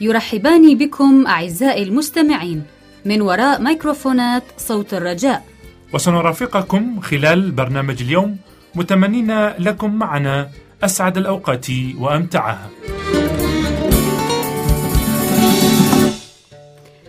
يرحبان 0.00 0.78
بكم 0.78 1.26
أعزائي 1.26 1.82
المستمعين. 1.82 2.62
من 3.04 3.20
وراء 3.20 3.62
ميكروفونات 3.62 4.42
صوت 4.58 4.94
الرجاء. 4.94 5.44
وسنرافقكم 5.92 7.00
خلال 7.00 7.50
برنامج 7.50 8.02
اليوم 8.02 8.36
متمنين 8.74 9.48
لكم 9.48 9.94
معنا 9.94 10.48
أسعد 10.84 11.16
الأوقات 11.16 11.66
وأمتعها. 11.98 12.68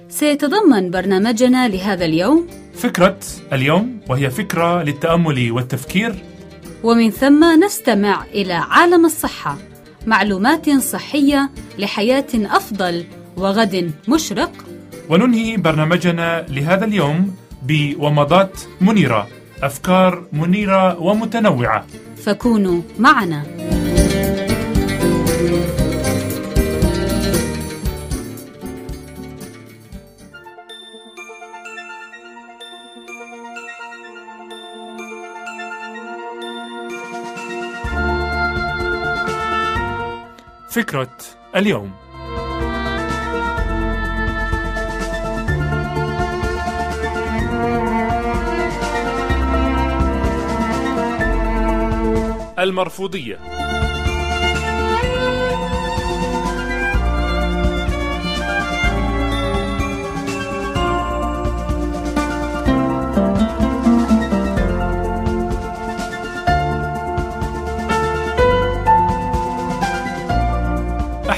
سيتضمن 0.10 0.92
برنامجنا 0.92 1.68
لهذا 1.68 2.06
اليوم 2.06 2.48
فكرة 2.74 3.20
اليوم 3.54 4.00
وهي 4.10 4.30
فكرة 4.30 4.84
للتأمل 4.84 5.52
والتفكير. 5.52 6.16
ومن 6.84 7.10
ثم 7.10 7.64
نستمع 7.64 8.26
إلى 8.26 8.54
عالم 8.54 9.06
الصحة 9.06 9.58
معلومات 10.06 10.70
صحية 10.70 11.50
لحياة 11.78 12.26
أفضل 12.36 13.06
وغد 13.38 13.92
مشرق. 14.08 14.52
وننهي 15.10 15.58
برنامجنا 15.58 16.46
لهذا 16.50 16.86
اليوم 16.86 17.36
بومضات 17.64 18.60
منيرة 18.82 19.28
أفكار 19.64 20.24
منيرة 20.34 21.02
ومتنوعة. 21.02 21.86
فكونوا 22.26 22.82
معنا. 23.00 23.44
فكرة 40.70 41.18
اليوم. 41.56 41.92
المرفوضية. 52.60 53.40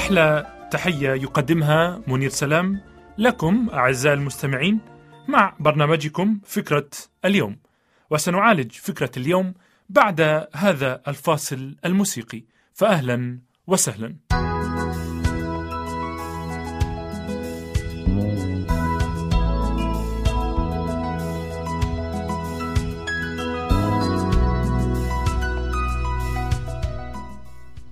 أحلى 0.08 0.46
تحية 0.70 1.10
يقدمها 1.10 2.02
منير 2.06 2.30
سلام 2.30 2.80
لكم 3.18 3.68
أعزائي 3.72 4.14
المستمعين 4.14 4.80
مع 5.28 5.54
برنامجكم 5.60 6.40
فكرة 6.44 6.88
اليوم 7.24 7.56
وسنعالج 8.10 8.72
فكرة 8.72 9.10
اليوم 9.16 9.54
بعد 9.88 10.46
هذا 10.54 11.00
الفاصل 11.08 11.76
الموسيقي. 11.84 12.42
فأهلا 12.74 13.38
وسهلا. 13.66 14.16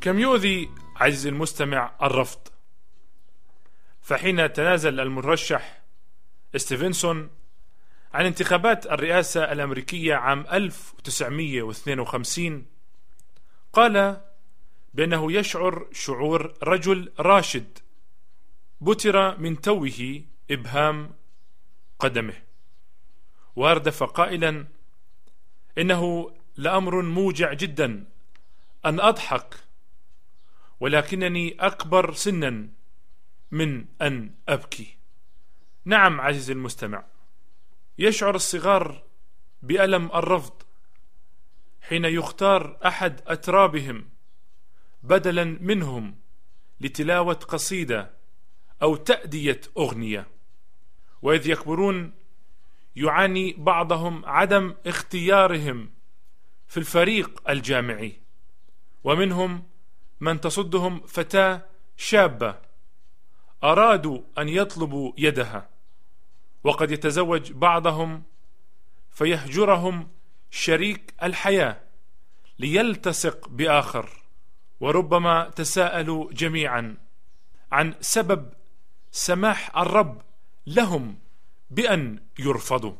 كم 0.00 0.18
يؤذي 0.18 0.85
عزيزي 1.00 1.28
المستمع 1.28 1.92
الرفض. 2.02 2.38
فحين 4.02 4.52
تنازل 4.52 5.00
المرشح 5.00 5.82
ستيفنسون 6.56 7.30
عن 8.14 8.26
انتخابات 8.26 8.86
الرئاسة 8.86 9.52
الأمريكية 9.52 10.14
عام 10.14 10.44
1952 10.52 12.66
قال 13.72 14.20
بأنه 14.94 15.32
يشعر 15.32 15.86
شعور 15.92 16.54
رجل 16.62 17.12
راشد 17.20 17.78
بتر 18.80 19.38
من 19.38 19.60
توه 19.60 20.22
إبهام 20.50 21.10
قدمه. 21.98 22.42
وأردف 23.56 24.02
قائلا 24.02 24.66
إنه 25.78 26.32
لأمر 26.56 27.02
موجع 27.02 27.52
جدا 27.52 28.04
أن 28.86 29.00
أضحك 29.00 29.54
ولكنني 30.80 31.56
أكبر 31.60 32.12
سنا 32.12 32.68
من 33.50 33.84
أن 34.02 34.34
أبكي. 34.48 34.96
نعم 35.84 36.20
عزيزي 36.20 36.52
المستمع 36.52 37.04
يشعر 37.98 38.34
الصغار 38.34 39.02
بألم 39.62 40.10
الرفض 40.14 40.62
حين 41.80 42.04
يختار 42.04 42.78
أحد 42.86 43.20
أترابهم 43.26 44.08
بدلا 45.02 45.44
منهم 45.44 46.18
لتلاوة 46.80 47.34
قصيدة 47.34 48.10
أو 48.82 48.96
تأدية 48.96 49.60
أغنية. 49.78 50.28
وإذ 51.22 51.48
يكبرون 51.48 52.12
يعاني 52.96 53.54
بعضهم 53.58 54.26
عدم 54.26 54.74
اختيارهم 54.86 55.90
في 56.66 56.76
الفريق 56.76 57.50
الجامعي 57.50 58.20
ومنهم 59.04 59.68
من 60.20 60.40
تصدهم 60.40 61.00
فتاة 61.00 61.64
شابة 61.96 62.58
أرادوا 63.64 64.20
أن 64.38 64.48
يطلبوا 64.48 65.12
يدها 65.18 65.68
وقد 66.64 66.90
يتزوج 66.90 67.52
بعضهم 67.52 68.22
فيهجرهم 69.10 70.08
شريك 70.50 71.14
الحياة 71.22 71.80
ليلتصق 72.58 73.48
بآخر 73.48 74.22
وربما 74.80 75.50
تساءلوا 75.50 76.32
جميعا 76.32 76.96
عن 77.72 77.94
سبب 78.00 78.52
سماح 79.10 79.76
الرب 79.78 80.22
لهم 80.66 81.18
بأن 81.70 82.22
يرفضوا. 82.38 82.94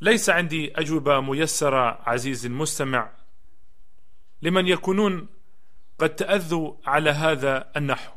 ليس 0.00 0.30
عندي 0.30 0.72
أجوبة 0.80 1.20
ميسرة 1.20 1.98
عزيزي 2.02 2.48
المستمع 2.48 3.10
لمن 4.42 4.68
يكونون 4.68 5.28
قد 5.98 6.16
تأذوا 6.16 6.74
على 6.86 7.10
هذا 7.10 7.70
النحو. 7.76 8.12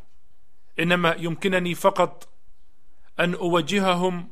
إنما 0.80 1.16
يمكنني 1.18 1.76
فقط 1.76 2.30
أن 3.20 3.34
أوجههم 3.34 4.30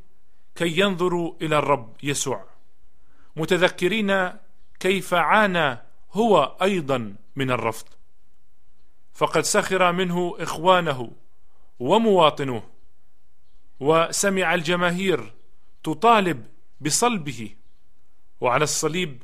كي 0.56 0.80
ينظروا 0.80 1.34
إلى 1.42 1.58
الرب 1.58 1.96
يسوع. 2.04 2.46
متذكرين 3.36 4.32
كيف 4.80 5.14
عانى 5.14 5.78
هو 6.12 6.58
أيضا 6.62 7.16
من 7.36 7.52
الرفض. 7.52 7.88
فقد 9.14 9.42
سخر 9.42 9.92
منه 9.92 10.36
إخوانه 10.40 11.12
ومواطنوه 11.80 12.64
وسمع 13.80 14.54
الجماهير 14.54 15.34
تطالب 15.84 16.46
بصلبه 16.82 17.56
وعلى 18.42 18.64
الصليب 18.64 19.24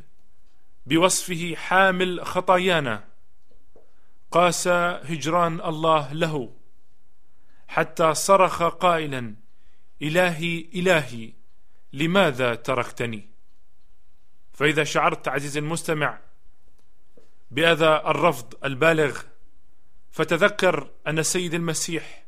بوصفه 0.86 1.56
حامل 1.56 2.26
خطايانا. 2.26 3.15
قاس 4.36 4.68
هجران 4.68 5.62
الله 5.62 6.14
له 6.14 6.56
حتى 7.68 8.14
صرخ 8.14 8.64
قائلا 8.64 9.36
إلهي 10.02 10.70
إلهي 10.76 11.34
لماذا 11.94 12.56
تركتني؟ 12.56 13.30
فإذا 14.54 14.84
شعرت 14.84 15.28
عزيزي 15.28 15.60
المستمع 15.60 16.20
بأذى 17.52 18.02
الرفض 18.06 18.54
البالغ 18.66 19.22
فتذكر 20.12 20.90
أن 21.08 21.20
السيد 21.20 21.54
المسيح 21.54 22.26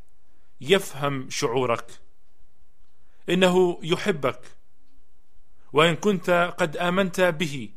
يفهم 0.62 1.30
شعورك 1.30 1.92
إنه 3.30 3.80
يحبك 3.84 4.42
وإن 5.74 5.96
كنت 5.96 6.54
قد 6.58 6.78
آمنت 6.78 7.22
به 7.22 7.70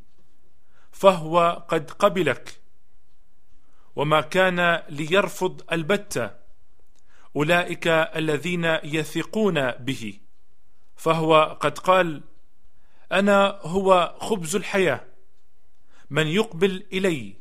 فهو 0.92 1.66
قد 1.68 1.90
قبلك. 1.90 2.59
وما 3.96 4.20
كان 4.20 4.82
ليرفض 4.88 5.62
البتة 5.72 6.30
أولئك 7.36 7.86
الذين 7.88 8.64
يثقون 8.84 9.70
به. 9.70 10.18
فهو 10.96 11.58
قد 11.60 11.78
قال 11.78 12.22
أنا 13.12 13.58
هو 13.62 14.16
خبز 14.20 14.56
الحياة 14.56 15.04
من 16.10 16.26
يقبل 16.26 16.86
إلي 16.92 17.34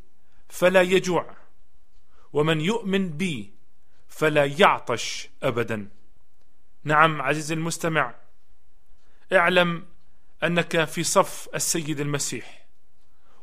فلا 0.49 0.81
يجوع 0.81 1.35
ومن 2.33 2.61
يؤمن 2.61 3.09
بي 3.09 3.53
فلا 4.07 4.45
يعطش 4.45 5.29
ابدا. 5.43 5.89
نعم 6.83 7.21
عزيزي 7.21 7.53
المستمع 7.53 8.15
اعلم 9.33 9.85
أنك 10.43 10.83
في 10.83 11.03
صف 11.03 11.49
السيد 11.55 11.99
المسيح 11.99 12.65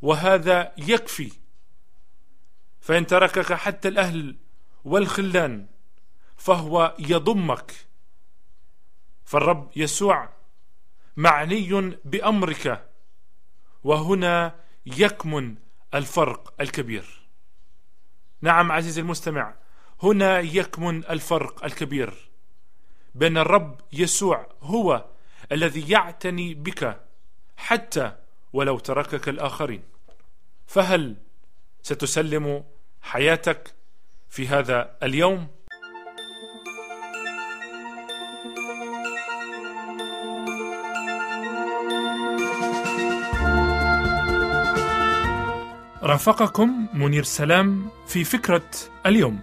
وهذا 0.02 0.72
يكفي 0.78 1.32
فإن 2.86 3.06
تركك 3.06 3.52
حتى 3.52 3.88
الأهل 3.88 4.36
والخلان 4.84 5.66
فهو 6.36 6.94
يضمك. 6.98 7.72
فالرب 9.24 9.70
يسوع 9.76 10.28
معني 11.16 11.98
بأمرك 12.04 12.90
وهنا 13.84 14.54
يكمن 14.86 15.54
الفرق 15.94 16.54
الكبير. 16.60 17.28
نعم 18.40 18.72
عزيزي 18.72 19.00
المستمع 19.00 19.54
هنا 20.02 20.40
يكمن 20.40 21.04
الفرق 21.04 21.64
الكبير 21.64 22.30
بين 23.14 23.38
الرب 23.38 23.80
يسوع 23.92 24.48
هو 24.62 25.04
الذي 25.52 25.90
يعتني 25.90 26.54
بك 26.54 27.00
حتى 27.56 28.16
ولو 28.52 28.78
تركك 28.78 29.28
الآخرين. 29.28 29.82
فهل 30.66 31.16
ستسلم 31.82 32.75
حياتك 33.06 33.74
في 34.28 34.48
هذا 34.48 34.90
اليوم. 35.02 35.48
رافقكم 46.02 46.86
منير 46.94 47.22
سلام 47.22 47.90
في 48.06 48.24
فكرة 48.24 48.70
اليوم 49.06 49.40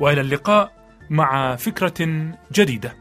وإلى 0.00 0.20
اللقاء 0.20 0.72
مع 1.10 1.56
فكرة 1.56 2.30
جديدة. 2.52 2.99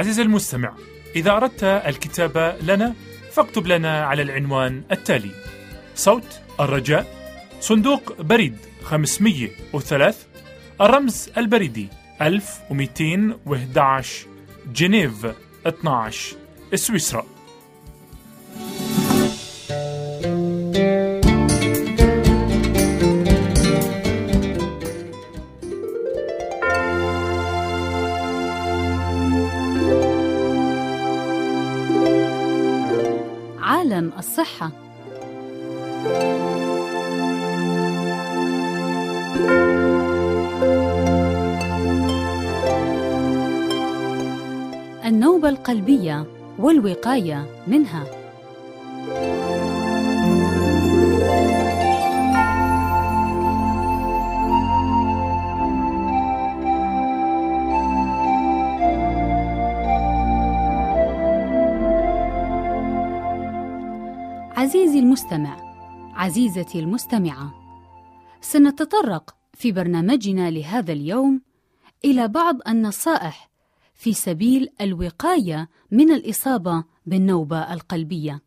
عزيزي 0.00 0.22
المستمع 0.22 0.72
إذا 1.16 1.30
أردت 1.30 1.64
الكتابة 1.64 2.56
لنا 2.56 2.94
فاكتب 3.32 3.66
لنا 3.66 4.04
على 4.04 4.22
العنوان 4.22 4.82
التالي 4.92 5.30
صوت 5.94 6.40
الرجاء 6.60 7.06
صندوق 7.60 8.22
بريد 8.22 8.56
503 8.82 10.14
الرمز 10.80 11.30
البريدي 11.36 11.88
1211 12.22 14.26
جنيف 14.72 15.26
12 15.66 16.36
سويسرا. 16.74 17.26
الصحة 34.62 34.72
النوبة 45.04 45.48
القلبية 45.48 46.26
والوقاية 46.58 47.46
منها. 47.66 48.19
عزيزي 64.60 64.98
المستمع 64.98 65.56
عزيزتي 66.14 66.80
المستمعة 66.80 67.54
سنتطرق 68.40 69.36
في 69.54 69.72
برنامجنا 69.72 70.50
لهذا 70.50 70.92
اليوم 70.92 71.42
إلى 72.04 72.28
بعض 72.28 72.56
النصائح 72.68 73.50
في 73.94 74.12
سبيل 74.12 74.68
الوقاية 74.80 75.68
من 75.90 76.10
الإصابة 76.12 76.84
بالنوبة 77.06 77.72
القلبية. 77.72 78.42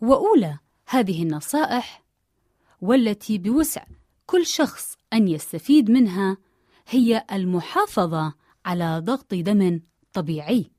وأولى 0.00 0.58
هذه 0.86 1.22
النصائح 1.22 2.04
والتي 2.80 3.38
بوسع 3.38 3.84
كل 4.26 4.46
شخص 4.46 4.96
أن 5.12 5.28
يستفيد 5.28 5.90
منها 5.90 6.36
هي 6.88 7.26
المحافظة 7.32 8.34
على 8.64 9.02
ضغط 9.04 9.34
دم 9.34 9.80
طبيعي. 10.12 10.70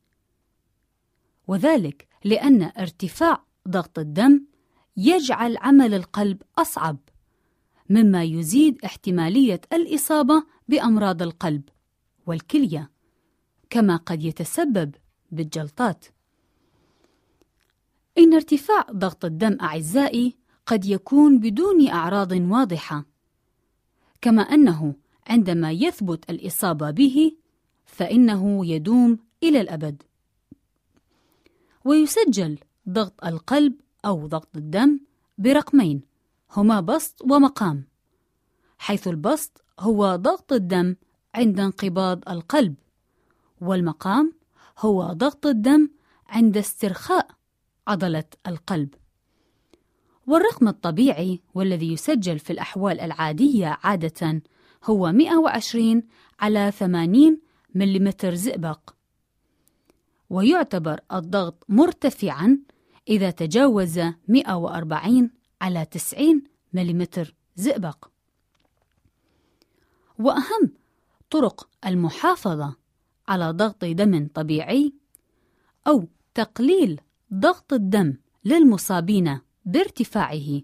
وذلك 1.48 2.08
لأن 2.24 2.72
ارتفاع 2.78 3.47
ضغط 3.70 4.00
الدم 4.00 4.46
يجعل 4.98 5.58
عمل 5.58 5.94
القلب 5.94 6.42
أصعب 6.58 6.98
مما 7.90 8.24
يزيد 8.24 8.86
احتمالية 8.86 9.62
الإصابة 9.74 10.44
بأمراض 10.68 11.22
القلب 11.22 11.70
والكلية 12.26 12.92
كما 13.70 13.96
قد 13.96 14.24
يتسبب 14.24 14.96
بالجلطات. 15.32 16.06
إن 18.18 18.34
ارتفاع 18.34 18.86
ضغط 18.92 19.26
الدم 19.26 19.58
أعزائي 19.62 20.36
قد 20.66 20.86
يكون 20.86 21.40
بدون 21.40 21.88
أعراض 21.88 22.32
واضحة 22.32 23.06
كما 24.22 24.42
أنه 24.42 24.96
عندما 25.28 25.72
يثبت 25.72 26.30
الإصابة 26.30 26.92
به 26.92 27.32
فإنه 27.86 28.66
يدوم 28.66 29.20
إلى 29.44 29.62
الأبد. 29.62 30.04
ويسجل 31.86 32.58
ضغط 32.90 33.26
القلب 33.26 33.74
أو 34.06 34.28
ضغط 34.28 34.58
الدم 34.58 35.00
برقمين 35.38 36.02
هما 36.52 36.80
بسط 36.82 37.22
ومقام 37.22 37.84
حيث 38.78 39.08
البسط 39.08 39.64
هو 39.80 40.16
ضغط 40.16 40.54
الدم 40.54 40.96
عند 41.36 41.60
انقباض 41.60 42.30
القلب 42.30 42.76
والمقام 43.62 44.34
هو 44.80 45.14
ضغط 45.14 45.46
الدم 45.46 45.90
عند 46.28 46.58
استرخاء 46.58 47.28
عضلة 47.88 48.24
القلب. 48.48 48.94
والرقم 50.28 50.68
الطبيعي 50.68 51.42
والذي 51.54 51.94
يسجل 51.94 52.40
في 52.40 52.54
الأحوال 52.54 53.00
العادية 53.00 53.78
عادة 53.84 54.42
هو 54.84 55.12
120 55.12 56.04
على 56.40 56.72
80 56.72 57.42
ملم 57.76 58.12
زئبق. 58.24 58.94
ويعتبر 60.30 61.00
الضغط 61.14 61.66
مرتفعا 61.70 62.60
إذا 63.10 63.32
تجاوز 63.32 64.00
140 64.28 65.32
على 65.62 65.86
90 65.86 66.44
ملم 66.74 67.08
زئبق. 67.56 68.10
وأهم 70.20 70.72
طرق 71.30 71.70
المحافظة 71.86 72.76
على 73.28 73.52
ضغط 73.52 73.86
دم 73.86 74.28
طبيعي 74.34 74.94
أو 75.88 76.08
تقليل 76.34 77.02
ضغط 77.34 77.74
الدم 77.74 78.18
للمصابين 78.46 79.40
بارتفاعه 79.66 80.62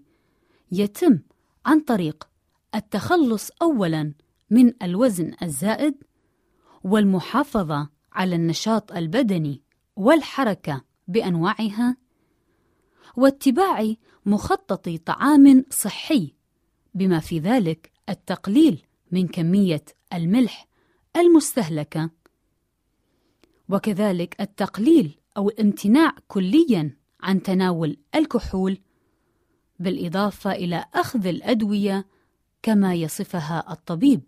يتم 0.72 1.18
عن 1.66 1.80
طريق 1.80 2.28
التخلص 2.74 3.50
أولاً 3.62 4.14
من 4.50 4.72
الوزن 4.82 5.32
الزائد 5.42 5.94
والمحافظة 6.84 7.88
على 8.12 8.36
النشاط 8.36 8.92
البدني 8.92 9.62
والحركة 9.96 10.84
بأنواعها 11.08 11.96
واتباع 13.16 13.94
مخطط 14.26 14.88
طعام 14.88 15.64
صحي 15.70 16.34
بما 16.94 17.20
في 17.20 17.38
ذلك 17.38 17.92
التقليل 18.08 18.82
من 19.12 19.28
كمية 19.28 19.84
الملح 20.14 20.66
المستهلكة. 21.16 22.10
وكذلك 23.68 24.40
التقليل 24.40 25.18
أو 25.36 25.48
الامتناع 25.48 26.14
كليا 26.28 26.96
عن 27.20 27.42
تناول 27.42 27.96
الكحول 28.14 28.78
بالإضافة 29.78 30.52
إلى 30.52 30.84
أخذ 30.94 31.26
الأدوية 31.26 32.06
كما 32.62 32.94
يصفها 32.94 33.72
الطبيب. 33.72 34.20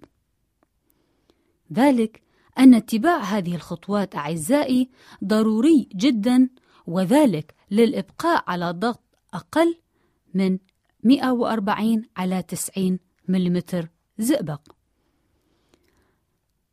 ذلك 1.73 2.23
أن 2.59 2.75
اتباع 2.75 3.23
هذه 3.23 3.55
الخطوات 3.55 4.17
أعزائي 4.17 4.91
ضروري 5.25 5.89
جدا 5.95 6.49
وذلك 6.87 7.55
للإبقاء 7.71 8.45
على 8.47 8.71
ضغط 8.71 9.03
أقل 9.35 9.79
من 10.35 10.59
140 11.05 12.03
على 12.17 12.43
90 12.43 12.99
ملم 13.29 13.63
زئبق. 14.19 14.61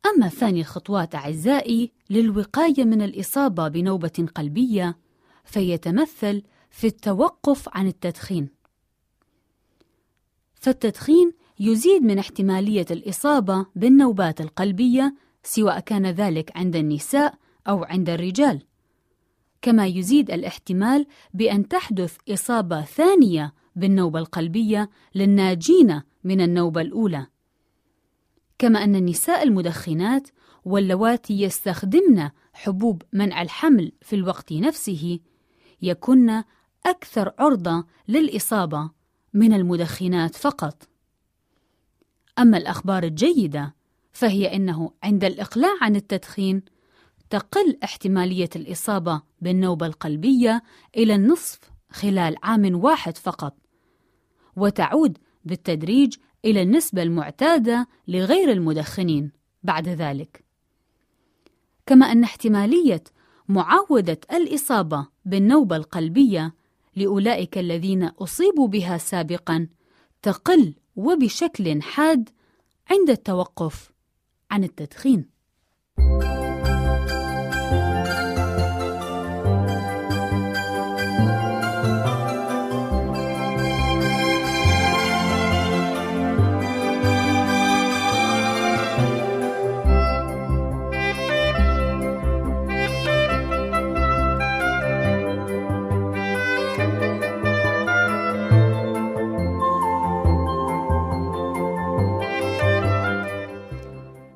أما 0.06 0.28
ثاني 0.28 0.60
الخطوات 0.60 1.14
أعزائي 1.14 1.92
للوقاية 2.10 2.84
من 2.84 3.02
الإصابة 3.02 3.68
بنوبة 3.68 4.26
قلبية 4.34 4.98
فيتمثل 5.44 6.42
في 6.70 6.86
التوقف 6.86 7.68
عن 7.72 7.86
التدخين. 7.86 8.48
فالتدخين 10.54 11.32
يزيد 11.60 12.02
من 12.02 12.18
احتمالية 12.18 12.86
الإصابة 12.90 13.66
بالنوبات 13.76 14.40
القلبية 14.40 15.14
سواء 15.42 15.80
كان 15.80 16.06
ذلك 16.06 16.56
عند 16.56 16.76
النساء 16.76 17.34
أو 17.68 17.84
عند 17.84 18.10
الرجال. 18.10 18.62
كما 19.64 19.86
يزيد 19.86 20.30
الاحتمال 20.30 21.06
بأن 21.34 21.68
تحدث 21.68 22.16
إصابة 22.30 22.82
ثانية 22.82 23.54
بالنوبة 23.76 24.18
القلبية 24.18 24.90
للناجين 25.14 26.02
من 26.24 26.40
النوبة 26.40 26.80
الأولى 26.80 27.26
كما 28.58 28.84
أن 28.84 28.96
النساء 28.96 29.42
المدخنات 29.42 30.28
واللواتي 30.64 31.42
يستخدمن 31.42 32.30
حبوب 32.52 33.02
منع 33.12 33.42
الحمل 33.42 33.92
في 34.02 34.16
الوقت 34.16 34.52
نفسه 34.52 35.18
يكن 35.82 36.42
أكثر 36.86 37.32
عرضة 37.38 37.86
للإصابة 38.08 38.90
من 39.34 39.52
المدخنات 39.52 40.34
فقط. 40.34 40.88
أما 42.38 42.58
الأخبار 42.58 43.02
الجيدة 43.02 43.74
فهي 44.12 44.56
أنه 44.56 44.90
عند 45.02 45.24
الإقلاع 45.24 45.72
عن 45.82 45.96
التدخين 45.96 46.62
تقل 47.34 47.78
احتمالية 47.84 48.50
الإصابة 48.56 49.22
بالنوبة 49.40 49.86
القلبية 49.86 50.62
إلى 50.96 51.14
النصف 51.14 51.60
خلال 51.90 52.36
عام 52.42 52.84
واحد 52.84 53.16
فقط، 53.16 53.56
وتعود 54.56 55.18
بالتدريج 55.44 56.16
إلى 56.44 56.62
النسبة 56.62 57.02
المعتادة 57.02 57.88
لغير 58.08 58.52
المدخنين 58.52 59.32
بعد 59.62 59.88
ذلك. 59.88 60.44
كما 61.86 62.12
أن 62.12 62.24
احتمالية 62.24 63.04
معاودة 63.48 64.20
الإصابة 64.32 65.06
بالنوبة 65.24 65.76
القلبية 65.76 66.54
لأولئك 66.96 67.58
الذين 67.58 68.04
أصيبوا 68.04 68.68
بها 68.68 68.98
سابقا 68.98 69.68
تقل 70.22 70.74
وبشكل 70.96 71.82
حاد 71.82 72.28
عند 72.90 73.10
التوقف 73.10 73.90
عن 74.50 74.64
التدخين. 74.64 75.34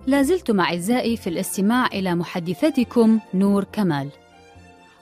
لازلتم 0.08 0.60
أعزائي 0.60 1.16
في 1.16 1.26
الاستماع 1.26 1.86
إلى 1.86 2.14
محدثتكم 2.14 3.20
نور 3.34 3.64
كمال. 3.64 4.10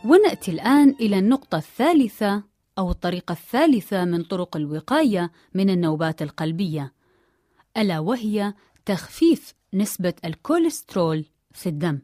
ونأتي 0.04 0.50
الآن 0.50 0.90
إلى 1.00 1.18
النقطة 1.18 1.58
الثالثة 1.58 2.42
أو 2.78 2.90
الطريقة 2.90 3.32
الثالثة 3.32 4.04
من 4.04 4.22
طرق 4.22 4.56
الوقاية 4.56 5.32
من 5.54 5.70
النوبات 5.70 6.22
القلبية 6.22 6.92
ألا 7.76 7.98
وهي 7.98 8.54
تخفيف 8.86 9.54
نسبة 9.74 10.14
الكوليسترول 10.24 11.24
في 11.52 11.68
الدم. 11.68 11.98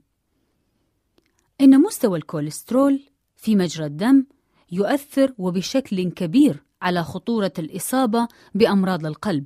إن 1.61 1.81
مستوى 1.81 2.19
الكوليسترول 2.19 3.01
في 3.37 3.57
مجرى 3.57 3.87
الدم 3.87 4.27
يؤثر 4.73 5.35
وبشكل 5.39 6.11
كبير 6.11 6.63
على 6.83 7.03
خطورة 7.03 7.53
الإصابة 7.59 8.29
بأمراض 8.55 9.07
القلب. 9.07 9.45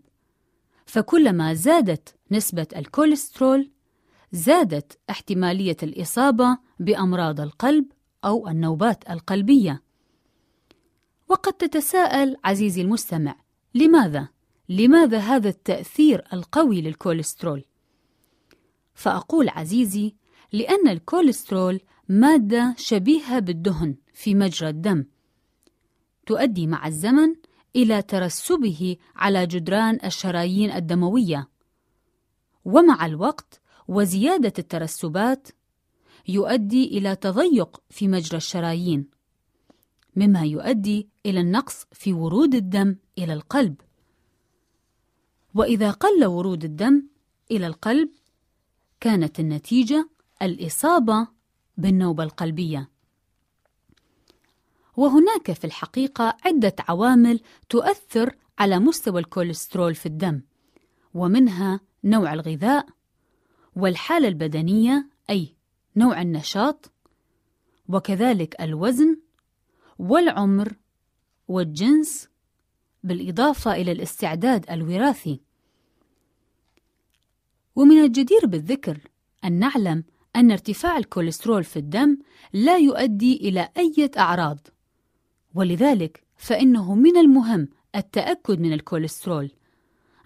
فكلما 0.86 1.54
زادت 1.54 2.14
نسبة 2.30 2.66
الكوليسترول 2.76 3.70
زادت 4.32 4.98
احتمالية 5.10 5.76
الإصابة 5.82 6.58
بأمراض 6.80 7.40
القلب 7.40 7.84
أو 8.24 8.48
النوبات 8.48 9.10
القلبية. 9.10 9.82
وقد 11.28 11.52
تتساءل 11.52 12.36
عزيزي 12.44 12.82
المستمع: 12.82 13.36
لماذا؟ 13.74 14.28
لماذا 14.68 15.18
هذا 15.18 15.48
التأثير 15.48 16.24
القوي 16.32 16.80
للكوليسترول؟ 16.80 17.64
فأقول 18.94 19.48
عزيزي: 19.48 20.14
لأن 20.52 20.88
الكوليسترول 20.88 21.80
مادة 22.08 22.74
شبيهة 22.78 23.38
بالدهن 23.38 23.96
في 24.14 24.34
مجرى 24.34 24.68
الدم، 24.68 25.04
تؤدي 26.26 26.66
مع 26.66 26.86
الزمن 26.86 27.34
إلى 27.76 28.02
ترسبه 28.02 28.96
على 29.16 29.46
جدران 29.46 29.98
الشرايين 30.04 30.70
الدموية. 30.70 31.48
ومع 32.64 33.06
الوقت 33.06 33.60
وزيادة 33.88 34.52
الترسبات 34.58 35.48
يؤدي 36.28 36.98
إلى 36.98 37.16
تضيق 37.16 37.82
في 37.90 38.08
مجرى 38.08 38.36
الشرايين 38.36 39.06
مما 40.16 40.44
يؤدي 40.44 41.08
إلى 41.26 41.40
النقص 41.40 41.86
في 41.92 42.12
ورود 42.12 42.54
الدم 42.54 42.96
إلى 43.18 43.32
القلب. 43.32 43.80
وإذا 45.54 45.90
قل 45.90 46.26
ورود 46.26 46.64
الدم 46.64 47.06
إلى 47.50 47.66
القلب 47.66 48.08
كانت 49.00 49.40
النتيجة 49.40 50.08
الإصابة 50.42 51.28
بالنوبة 51.76 52.22
القلبية. 52.24 52.95
وهناك 54.96 55.52
في 55.52 55.64
الحقيقة 55.64 56.36
عدة 56.44 56.74
عوامل 56.88 57.40
تؤثر 57.68 58.36
على 58.58 58.78
مستوى 58.78 59.20
الكوليسترول 59.20 59.94
في 59.94 60.06
الدم 60.06 60.42
ومنها 61.14 61.80
نوع 62.04 62.32
الغذاء 62.32 62.86
والحالة 63.76 64.28
البدنية 64.28 65.08
أي 65.30 65.56
نوع 65.96 66.22
النشاط 66.22 66.92
وكذلك 67.88 68.60
الوزن 68.60 69.16
والعمر 69.98 70.76
والجنس 71.48 72.28
بالإضافة 73.02 73.72
إلى 73.72 73.92
الاستعداد 73.92 74.70
الوراثي. 74.70 75.40
ومن 77.76 78.04
الجدير 78.04 78.46
بالذكر 78.46 78.98
أن 79.44 79.52
نعلم 79.52 80.04
أن 80.36 80.50
ارتفاع 80.50 80.96
الكوليسترول 80.96 81.64
في 81.64 81.78
الدم 81.78 82.18
لا 82.52 82.76
يؤدي 82.76 83.36
إلى 83.36 83.68
أي 83.76 84.10
أعراض. 84.18 84.58
ولذلك 85.56 86.24
فإنه 86.36 86.94
من 86.94 87.16
المهم 87.16 87.68
التأكد 87.96 88.60
من 88.60 88.72
الكوليسترول 88.72 89.50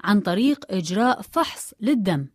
عن 0.05 0.21
طريق 0.21 0.65
إجراء 0.71 1.23
فحص 1.23 1.75
للدم. 1.81 2.27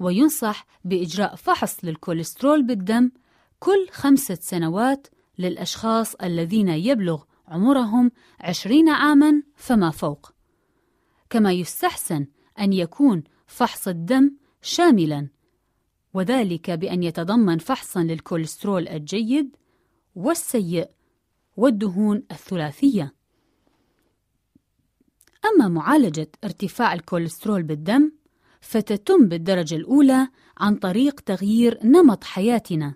وينصح 0.00 0.66
بإجراء 0.84 1.34
فحص 1.34 1.84
للكوليسترول 1.84 2.62
بالدم 2.62 3.10
كل 3.58 3.88
خمسة 3.90 4.34
سنوات 4.34 5.06
للأشخاص 5.38 6.14
الذين 6.14 6.68
يبلغ 6.68 7.22
عمرهم 7.48 8.10
عشرين 8.40 8.88
عاما 8.88 9.42
فما 9.56 9.90
فوق. 9.90 10.32
كما 11.30 11.52
يستحسن 11.52 12.26
أن 12.60 12.72
يكون 12.72 13.24
فحص 13.46 13.88
الدم 13.88 14.30
شاملا 14.62 15.28
وذلك 16.14 16.70
بأن 16.70 17.02
يتضمن 17.02 17.58
فحصا 17.58 18.02
للكوليسترول 18.02 18.88
الجيد 18.88 19.56
والسيء 20.14 20.88
والدهون 21.56 22.22
الثلاثية. 22.30 23.14
أما 25.44 25.68
معالجة 25.68 26.30
ارتفاع 26.44 26.92
الكوليسترول 26.92 27.62
بالدم 27.62 28.12
فتتم 28.60 29.28
بالدرجة 29.28 29.74
الأولى 29.74 30.28
عن 30.58 30.76
طريق 30.76 31.20
تغيير 31.20 31.78
نمط 31.84 32.24
حياتنا، 32.24 32.94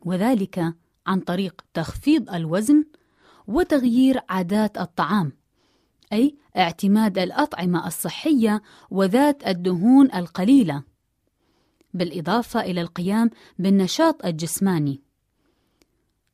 وذلك 0.00 0.74
عن 1.06 1.20
طريق 1.20 1.64
تخفيض 1.74 2.30
الوزن 2.30 2.84
وتغيير 3.46 4.20
عادات 4.28 4.78
الطعام، 4.78 5.32
أي 6.12 6.36
اعتماد 6.56 7.18
الأطعمة 7.18 7.86
الصحية 7.86 8.62
وذات 8.90 9.46
الدهون 9.46 10.14
القليلة، 10.14 10.82
بالإضافة 11.94 12.60
إلى 12.60 12.80
القيام 12.80 13.30
بالنشاط 13.58 14.26
الجسماني. 14.26 15.07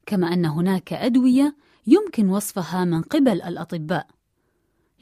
كما 0.07 0.33
أن 0.33 0.47
هناك 0.47 0.93
أدوية 0.93 1.57
يمكن 1.87 2.29
وصفها 2.29 2.85
من 2.85 3.03
قبل 3.03 3.43
الأطباء 3.43 4.07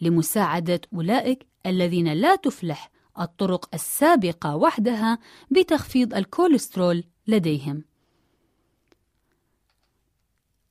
لمساعدة 0.00 0.80
أولئك 0.94 1.46
الذين 1.66 2.12
لا 2.12 2.36
تفلح 2.36 2.90
الطرق 3.18 3.74
السابقة 3.74 4.56
وحدها 4.56 5.18
بتخفيض 5.50 6.14
الكوليسترول 6.14 7.04
لديهم. 7.26 7.84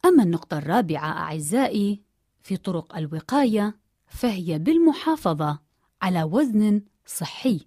أما 0.06 0.24
النقطة 0.24 0.58
الرابعة 0.58 1.12
أعزائي 1.12 2.02
في 2.44 2.58
طرق 2.58 2.96
الوقاية 2.98 3.78
فهي 4.08 4.60
بالمحافظة 4.60 5.60
على 6.02 6.24
وزن 6.24 6.82
صحي. 7.06 7.60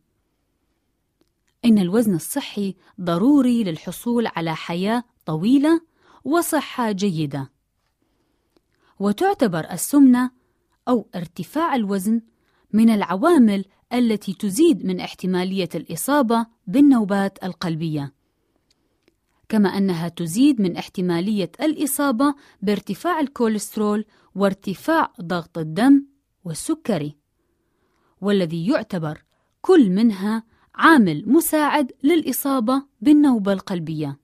إن 1.65 1.79
الوزن 1.79 2.15
الصحي 2.15 2.75
ضروري 3.01 3.65
للحصول 3.65 4.27
على 4.27 4.57
حياة 4.57 5.05
طويلة 5.27 5.81
وصحة 6.25 6.93
جيدة. 6.93 7.53
وتعتبر 8.99 9.71
السمنة 9.71 10.31
أو 10.89 11.09
ارتفاع 11.15 11.75
الوزن 11.75 12.21
من 12.73 12.91
العوامل 12.91 13.65
التي 13.93 14.33
تزيد 14.33 14.87
من 14.87 15.01
احتمالية 15.01 15.69
الإصابة 15.75 16.47
بالنوبات 16.67 17.45
القلبية. 17.45 18.15
كما 19.49 19.69
أنها 19.69 20.09
تزيد 20.09 20.61
من 20.61 20.77
احتمالية 20.77 21.51
الإصابة 21.61 22.35
بارتفاع 22.63 23.21
الكوليسترول 23.21 24.05
وارتفاع 24.35 25.13
ضغط 25.21 25.59
الدم 25.59 26.07
والسكري. 26.45 27.17
والذي 28.21 28.67
يعتبر 28.67 29.25
كل 29.61 29.91
منها 29.91 30.43
عامل 30.75 31.29
مساعد 31.29 31.93
للإصابة 32.03 32.83
بالنوبة 33.01 33.53
القلبية. 33.53 34.24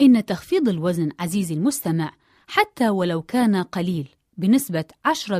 إن 0.00 0.24
تخفيض 0.26 0.68
الوزن 0.68 1.10
عزيزي 1.20 1.54
المستمع 1.54 2.12
حتى 2.46 2.88
ولو 2.88 3.22
كان 3.22 3.56
قليل 3.56 4.08
بنسبة 4.36 4.84
10% 5.08 5.30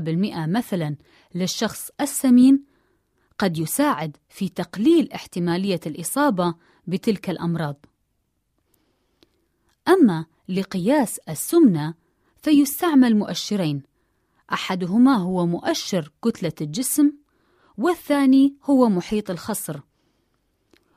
مثلا 0.49 0.97
للشخص 1.35 1.91
السمين 2.01 2.65
قد 3.39 3.59
يساعد 3.59 4.17
في 4.29 4.49
تقليل 4.49 5.13
احتمالية 5.13 5.81
الإصابة 5.87 6.55
بتلك 6.87 7.31
الأمراض. 7.31 7.87
أما 9.89 10.27
لقياس 10.49 11.19
السمنة 11.19 11.95
فيستعمل 12.43 13.17
مؤشرين 13.17 13.83
أحدهما 14.53 15.17
هو 15.17 15.47
مؤشر 15.47 16.13
كتلة 16.25 16.53
الجسم 16.61 17.13
والثاني 17.79 18.55
هو 18.65 18.89
محيط 18.89 19.31
الخصر 19.31 19.81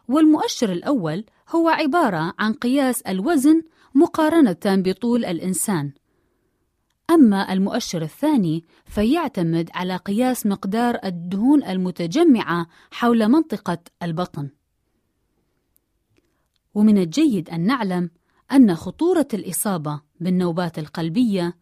والمؤشر 0.07 0.71
الأول 0.71 1.25
هو 1.55 1.69
عبارة 1.69 2.33
عن 2.39 2.53
قياس 2.53 3.01
الوزن 3.01 3.61
مقارنة 3.95 4.57
بطول 4.65 5.25
الإنسان 5.25 5.91
أما 7.09 7.53
المؤشر 7.53 8.01
الثاني 8.01 8.63
فيعتمد 8.85 9.69
على 9.73 9.95
قياس 9.95 10.45
مقدار 10.45 10.99
الدهون 11.03 11.63
المتجمعة 11.63 12.67
حول 12.91 13.29
منطقة 13.29 13.77
البطن. 14.03 14.49
ومن 16.73 16.97
الجيد 16.97 17.49
أن 17.49 17.61
نعلم 17.61 18.09
أن 18.51 18.75
خطورة 18.75 19.27
الإصابة 19.33 20.01
بالنوبات 20.19 20.79
القلبية 20.79 21.57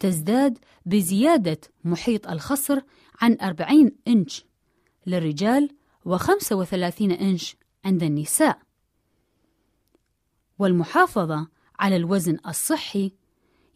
تزداد 0.00 0.58
بزيادة 0.86 1.60
محيط 1.84 2.28
الخصر 2.28 2.80
عن 3.20 3.36
40 3.42 3.90
إنش 4.08 4.44
للرجال 5.06 5.68
و35 6.08 7.00
إنش 7.00 7.56
عند 7.84 8.02
النساء. 8.02 8.71
والمحافظة 10.62 11.48
على 11.78 11.96
الوزن 11.96 12.38
الصحي 12.48 13.12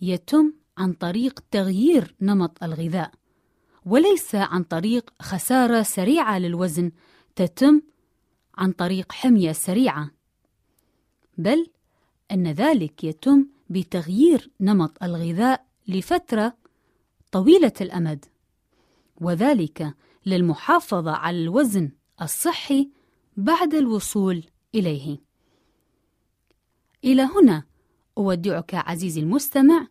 يتم 0.00 0.52
عن 0.78 0.92
طريق 0.92 1.40
تغيير 1.50 2.14
نمط 2.20 2.62
الغذاء 2.62 3.10
وليس 3.86 4.34
عن 4.34 4.62
طريق 4.62 5.10
خسارة 5.22 5.82
سريعة 5.82 6.38
للوزن 6.38 6.92
تتم 7.36 7.82
عن 8.58 8.72
طريق 8.72 9.12
حمية 9.12 9.52
سريعة 9.52 10.10
بل 11.38 11.66
أن 12.32 12.46
ذلك 12.46 13.04
يتم 13.04 13.46
بتغيير 13.70 14.50
نمط 14.60 15.02
الغذاء 15.02 15.66
لفترة 15.88 16.56
طويلة 17.32 17.72
الأمد 17.80 18.24
وذلك 19.20 19.94
للمحافظة 20.26 21.10
على 21.10 21.42
الوزن 21.42 21.90
الصحي 22.22 22.90
بعد 23.36 23.74
الوصول 23.74 24.44
إليه. 24.74 25.25
إلى 27.06 27.22
هنا. 27.22 27.62
أودعك 28.18 28.74
عزيزي 28.74 29.20
المستمع 29.20 29.86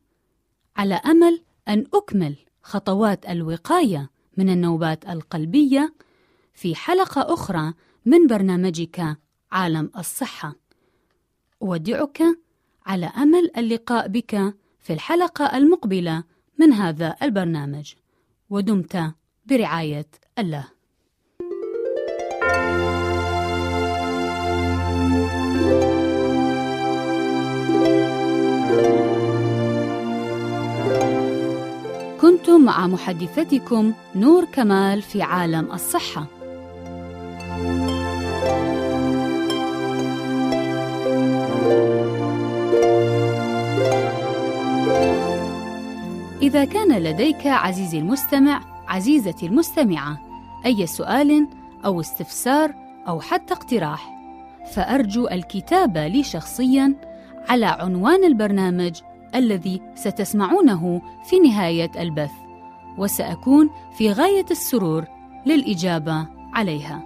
على 0.76 0.96
أمل 0.96 1.44
أن 1.68 1.86
أكمل 1.94 2.36
خطوات 2.62 3.30
الوقاية 3.30 4.10
من 4.38 4.50
النوبات 4.50 5.10
القلبية 5.10 5.94
في 6.54 6.76
حلقة 6.76 7.34
أخرى 7.34 7.74
من 8.06 8.28
برنامجك 8.28 9.18
عالم 9.52 9.92
الصحة. 9.98 10.56
أودعك 11.62 12.24
على 12.86 13.06
أمل 13.06 13.52
اللقاء 13.58 14.08
بك 14.08 14.56
في 14.80 14.94
الحلقة 14.94 15.58
المقبلة 15.58 16.24
من 16.60 16.74
هذا 16.74 17.16
البرنامج. 17.22 17.94
ودمت 18.50 19.14
برعاية 19.46 20.08
الله. 20.40 20.75
كنتم 32.22 32.62
مع 32.66 32.88
محدثتكم 32.88 33.94
نور 34.16 34.46
كمال 34.46 35.02
في 35.02 35.22
عالم 35.22 35.72
الصحة. 35.72 36.28
إذا 46.42 46.66
كان 46.66 46.98
لديك 46.98 47.48
عزيزي 47.48 48.00
المستمع 48.00 48.62
عزيزتي 48.88 49.46
المستمعة 49.46 50.18
أي 50.66 50.88
سؤال 50.88 51.48
أو 51.86 52.00
استفسار 52.00 52.74
أو 53.08 53.22
حتى 53.22 53.54
اقتراح 53.54 54.10
فأرجو 54.74 55.28
الكتابة 55.28 56.08
لي 56.08 56.24
شخصيا 56.24 56.96
على 57.50 57.66
عنوان 57.66 58.24
البرنامج 58.24 59.02
الذي 59.36 59.82
ستسمعونه 59.96 61.02
في 61.30 61.40
نهاية 61.40 61.92
البث 62.00 62.32
وسأكون 62.98 63.70
في 63.98 64.12
غاية 64.12 64.46
السرور 64.52 65.06
للإجابة 65.46 66.28
عليها. 66.54 67.04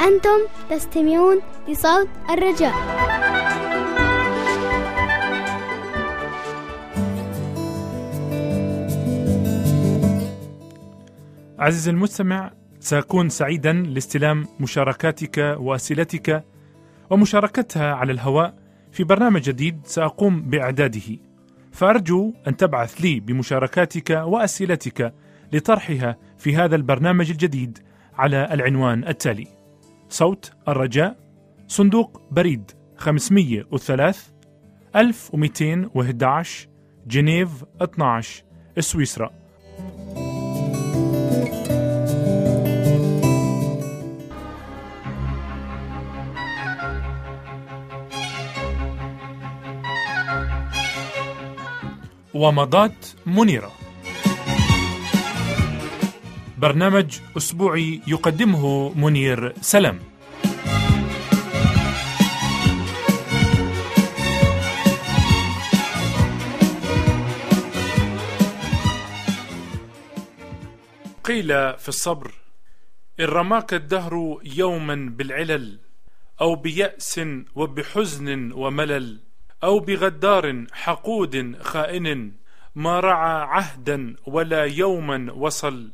أنتم 0.00 0.38
تستمعون 0.70 1.40
لصوت 1.68 2.08
الرجاء. 2.30 3.11
عزيزي 11.62 11.90
المستمع 11.90 12.52
سأكون 12.80 13.28
سعيدا 13.28 13.72
لاستلام 13.72 14.46
مشاركاتك 14.60 15.56
وأسئلتك 15.60 16.44
ومشاركتها 17.10 17.94
على 17.94 18.12
الهواء 18.12 18.54
في 18.92 19.04
برنامج 19.04 19.42
جديد 19.42 19.80
سأقوم 19.84 20.42
بإعداده. 20.42 21.18
فأرجو 21.72 22.32
أن 22.48 22.56
تبعث 22.56 23.00
لي 23.00 23.20
بمشاركاتك 23.20 24.10
وأسئلتك 24.10 25.14
لطرحها 25.52 26.16
في 26.38 26.56
هذا 26.56 26.76
البرنامج 26.76 27.30
الجديد 27.30 27.78
على 28.14 28.48
العنوان 28.52 29.08
التالي 29.08 29.46
صوت 30.08 30.52
الرجاء 30.68 31.16
صندوق 31.68 32.22
بريد 32.30 32.70
503 32.96 34.14
1211 34.96 36.68
جنيف 37.06 37.64
12 37.82 38.44
سويسرا. 38.78 39.30
ومضات 52.34 53.06
منيرة. 53.26 53.72
برنامج 56.58 57.18
أسبوعي 57.36 58.00
يقدمه 58.06 58.92
منير 58.94 59.54
سلام 59.60 59.98
قيل 71.24 71.48
في 71.78 71.88
الصبر 71.88 72.34
إن 73.20 73.24
رماك 73.24 73.74
الدهر 73.74 74.40
يوما 74.44 74.94
بالعلل 75.16 75.80
أو 76.40 76.54
بيأس 76.54 77.20
وبحزن 77.54 78.52
وملل. 78.52 79.31
أو 79.64 79.78
بغدار 79.78 80.64
حقود 80.72 81.56
خائن 81.62 82.32
ما 82.74 83.00
رعى 83.00 83.42
عهدا 83.42 84.16
ولا 84.26 84.64
يوما 84.64 85.32
وصل 85.32 85.90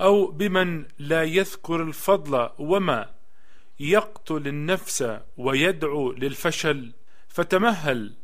أو 0.00 0.26
بمن 0.26 0.84
لا 0.98 1.24
يذكر 1.24 1.82
الفضل 1.82 2.48
وما 2.58 3.10
يقتل 3.80 4.48
النفس 4.48 5.18
ويدعو 5.36 6.12
للفشل 6.12 6.92
فتمهل 7.28 8.14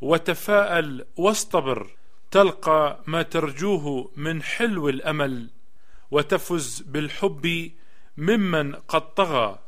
وتفاءل 0.00 1.06
واصطبر 1.16 1.90
تلقى 2.30 3.00
ما 3.06 3.22
ترجوه 3.22 4.10
من 4.16 4.42
حلو 4.42 4.88
الأمل 4.88 5.50
وتفز 6.10 6.80
بالحب 6.80 7.72
ممن 8.16 8.74
قد 8.74 9.14
طغى 9.14 9.58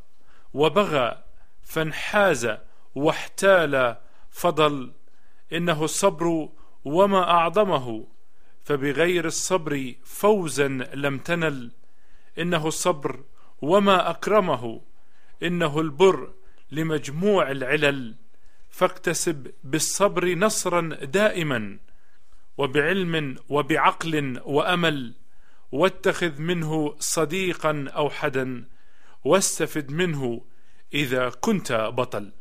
وبغى 0.55 1.23
فانحاز 1.63 2.57
واحتال 2.95 3.97
فضل 4.37 4.93
إنه 5.53 5.85
الصبر 5.85 6.49
وما 6.85 7.31
أعظمه 7.31 8.07
فبغير 8.65 9.27
الصبر 9.27 9.95
فوزا 10.05 10.69
لم 10.95 11.19
تنل. 11.19 11.73
إنه 12.39 12.69
الصبر 12.69 13.25
وما 13.63 14.11
أكرمه 14.11 14.81
إنه 15.43 15.81
البر 15.81 16.33
لمجموع 16.71 17.51
العلل. 17.51 18.15
فاكتسب 18.71 19.53
بالصبر 19.65 20.35
نصرا 20.35 20.81
دائما 21.05 21.79
وبعلم 22.59 23.37
وبعقل 23.49 24.41
وأمل. 24.45 25.15
واتخذ 25.73 26.41
منه 26.41 26.97
صديقا 26.99 27.89
اوحدا 27.97 28.65
واستفد 29.25 29.91
منه 29.91 30.45
إذا 30.95 31.29
كنت 31.29 31.73
بطل. 31.73 32.33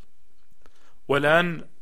والآن 1.07 1.74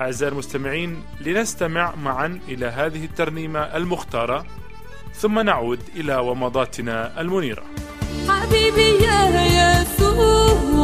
أعزائي 0.00 0.32
المستمعين 0.32 1.02
لنستمع 1.20 1.94
معا 1.94 2.40
إلى 2.48 2.66
هذه 2.66 3.04
الترنيمة 3.04 3.60
المختارة 3.60 4.46
ثم 5.14 5.38
نعود 5.38 5.80
إلى 5.96 6.16
ومضاتنا 6.16 7.20
المنيرة. 7.20 7.62
حبيبي 8.28 9.04
يا 9.04 9.82
يسوعي 9.82 10.77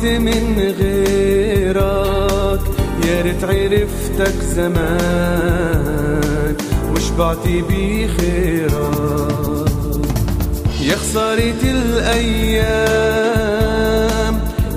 مرت 0.00 0.20
من 0.20 0.44
غيرك. 0.80 2.60
يا 3.06 3.16
ريت 3.22 3.44
عرفتك 3.44 4.34
زمان 4.54 6.54
وشبعت 6.94 7.44
بخيرك 7.68 8.70
يا 10.80 10.96
خسارة 10.96 11.62
الأيام 11.64 12.80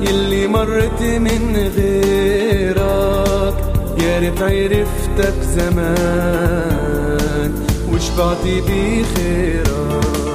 يلي 0.01 0.47
مرت 0.47 1.01
من 1.01 1.71
غيرك. 1.77 3.55
يا 4.03 4.19
ريت 4.19 4.41
عرفتك 4.41 5.33
زمان 5.55 7.51
وشبعت 7.93 8.43
بخيرك 8.43 10.32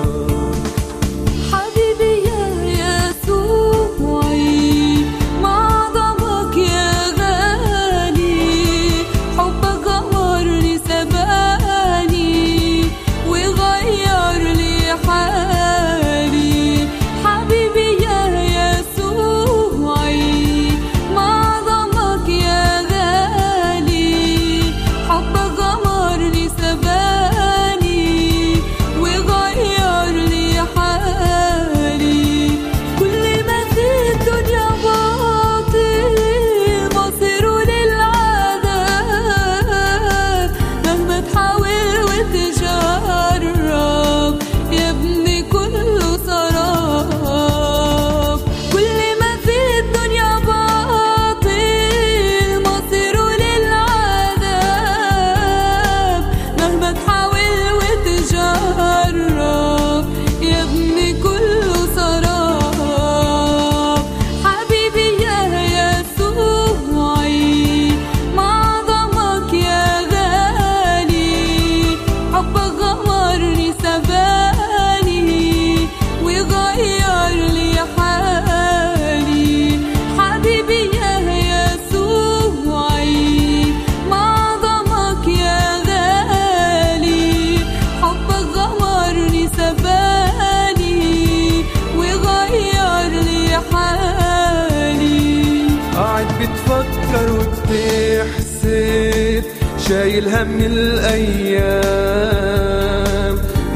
شايل 99.89 100.29
هم 100.29 100.61
الأيام. 100.61 101.79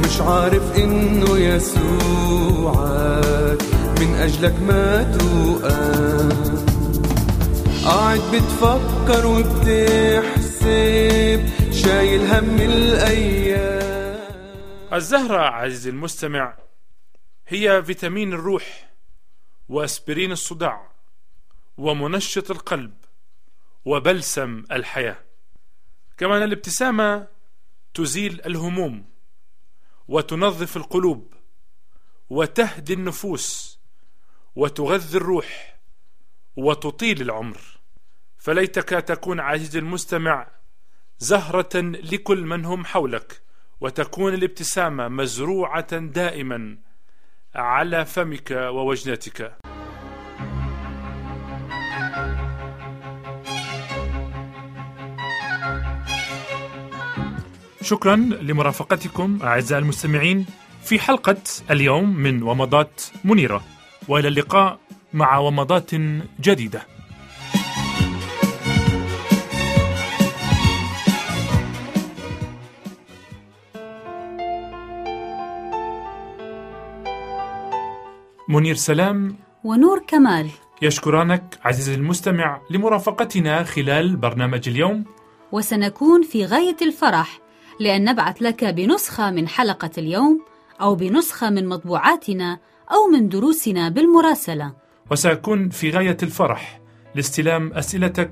مش 0.04 0.20
عارف 0.20 0.76
إنه 0.76 1.38
يسوعك 1.38 2.42
من 4.00 4.14
أجلك 4.14 4.54
ما 4.62 5.02
توقف. 5.18 6.52
قاعد 7.84 8.20
بتفكر 8.32 9.26
وبتحسب 9.26 10.70
شايل 11.72 12.26
هم 12.26 12.60
الأيام. 12.60 14.18
الزهرة 14.92 15.38
عزيزي 15.40 15.90
المستمع 15.90 16.54
هي 17.48 17.82
فيتامين 17.82 18.32
الروح 18.32 18.90
وأسبرين 19.68 20.32
الصداع 20.32 20.92
ومنشط 21.78 22.50
القلب 22.50 22.94
وبلسم 23.84 24.64
الحياة. 24.72 25.31
كما 26.18 26.36
أن 26.36 26.42
الابتسامة 26.42 27.26
تزيل 27.94 28.40
الهموم 28.46 29.04
وتنظف 30.08 30.76
القلوب 30.76 31.34
وتهدي 32.30 32.92
النفوس 32.94 33.78
وتغذي 34.56 35.16
الروح 35.16 35.78
وتطيل 36.56 37.22
العمر. 37.22 37.58
فليتك 38.38 38.88
تكون 38.88 39.40
عزيزي 39.40 39.78
المستمع 39.78 40.46
زهرة 41.18 41.80
لكل 41.80 42.42
من 42.42 42.64
هم 42.64 42.84
حولك 42.84 43.42
وتكون 43.80 44.34
الابتسامة 44.34 45.08
مزروعة 45.08 45.98
دائما 45.98 46.78
على 47.54 48.04
فمك 48.04 48.50
ووجنتك. 48.50 49.56
شكرا 57.82 58.16
لمرافقتكم 58.16 59.38
أعزائي 59.42 59.82
المستمعين 59.82 60.46
في 60.84 60.98
حلقة 60.98 61.36
اليوم 61.70 62.16
من 62.16 62.42
ومضات 62.42 63.02
منيرة 63.24 63.62
وإلى 64.08 64.28
اللقاء 64.28 64.78
مع 65.12 65.38
ومضات 65.38 65.94
جديدة. 66.40 66.82
منير 78.48 78.74
سلام. 78.74 79.36
ونور 79.64 79.98
كمال. 80.06 80.50
يشكرانك 80.82 81.58
عزيزي 81.64 81.94
المستمع 81.94 82.60
لمرافقتنا 82.70 83.64
خلال 83.64 84.16
برنامج 84.16 84.68
اليوم. 84.68 85.04
وسنكون 85.52 86.22
في 86.22 86.46
غاية 86.46 86.76
الفرح. 86.82 87.42
لأن 87.80 88.04
نبعث 88.04 88.42
لك 88.42 88.64
بنسخة 88.64 89.30
من 89.30 89.48
حلقة 89.48 89.90
اليوم 89.98 90.40
أو 90.80 90.94
بنسخة 90.94 91.50
من 91.50 91.68
مطبوعاتنا 91.68 92.58
أو 92.92 93.06
من 93.12 93.28
دروسنا 93.28 93.88
بالمراسلة. 93.88 94.72
وسأكون 95.10 95.68
في 95.68 95.90
غاية 95.90 96.16
الفرح 96.22 96.80
لاستلام 97.14 97.72
أسئلتك 97.72 98.30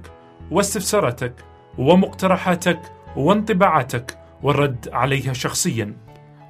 واستفساراتك 0.51 1.35
ومقترحاتك 1.79 2.81
وانطباعاتك 3.17 4.19
والرد 4.43 4.89
عليها 4.93 5.33
شخصيا. 5.33 5.97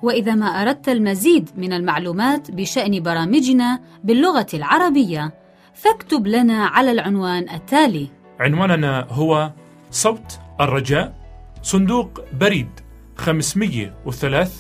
وإذا 0.03 0.35
ما 0.35 0.46
أردت 0.46 0.88
المزيد 0.88 1.50
من 1.57 1.72
المعلومات 1.72 2.50
بشأن 2.50 3.03
برامجنا 3.03 3.81
باللغة 4.05 4.46
العربية 4.55 5.35
فاكتب 5.74 6.26
لنا 6.26 6.66
على 6.66 6.90
العنوان 6.90 7.48
التالي. 7.48 8.09
عنواننا 8.40 9.07
هو 9.11 9.53
صوت 9.90 10.38
الرجاء 10.61 11.19
صندوق 11.62 12.25
بريد 12.33 12.68
503 13.16 14.51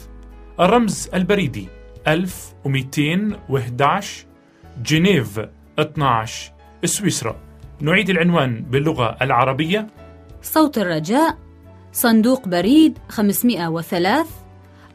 الرمز 0.60 1.08
البريدي 1.14 1.68
1211 2.08 4.26
جنيف 4.82 5.40
12 5.78 6.52
سويسرا. 6.84 7.36
نعيد 7.80 8.10
العنوان 8.10 8.62
باللغة 8.62 9.16
العربية. 9.22 9.86
صوت 10.42 10.78
الرجاء 10.78 11.38
صندوق 11.92 12.48
بريد 12.48 12.98
503 13.08 14.26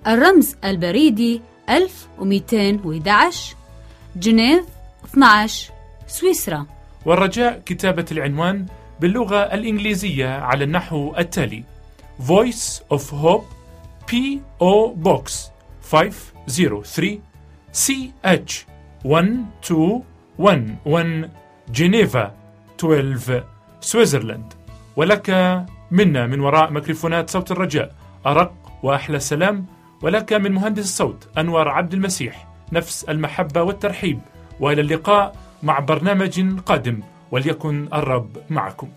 الرمز 0.07 0.55
البريدي 0.63 1.41
1211 1.69 3.55
جنيف 4.15 4.65
12 5.05 5.71
سويسرا. 6.07 6.65
والرجاء 7.05 7.61
كتابة 7.65 8.05
العنوان 8.11 8.65
باللغة 9.01 9.37
الإنجليزية 9.37 10.29
على 10.29 10.63
النحو 10.63 11.15
التالي. 11.17 11.63
Voice 12.19 12.81
of 12.89 13.09
Hope 13.09 13.45
P.O. 14.07 14.95
Box 14.95 15.51
503 15.81 17.19
CH 17.73 18.65
1211 19.05 21.29
جنيفا 21.69 22.33
12 22.79 23.43
سويسرلاند 23.81 24.53
ولك 24.95 25.29
منا 25.91 26.27
من 26.27 26.39
وراء 26.39 26.71
ميكروفونات 26.71 27.29
صوت 27.29 27.51
الرجاء 27.51 27.95
أرق 28.25 28.53
وأحلى 28.83 29.19
سلام. 29.19 29.65
ولك 30.01 30.33
من 30.33 30.51
مهندس 30.51 30.83
الصوت 30.83 31.27
أنور 31.37 31.69
عبد 31.69 31.93
المسيح 31.93 32.47
نفس 32.71 33.03
المحبة 33.03 33.61
والترحيب. 33.61 34.19
وإلى 34.59 34.81
اللقاء 34.81 35.35
مع 35.63 35.79
برنامج 35.79 36.59
قادم 36.59 36.99
وليكن 37.31 37.87
الرب 37.93 38.37
معكم. 38.49 38.89